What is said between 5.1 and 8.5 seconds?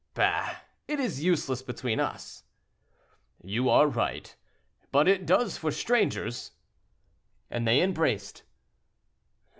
does for strangers," and they embraced.